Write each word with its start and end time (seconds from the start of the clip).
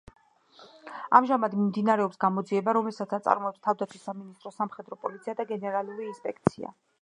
ამჟამად 1.17 1.55
მიმდინარეობს 1.57 2.17
გამოძიება, 2.25 2.73
რომელსაც 2.77 3.13
აწარმოებს 3.19 3.61
თავდაცვის 3.69 4.09
სამინისტროს 4.09 4.59
სამხედრო 4.63 4.99
პოლიცია 5.05 5.37
და 5.43 5.47
გენერალური 5.53 6.11
ინსპექცია. 6.15 6.75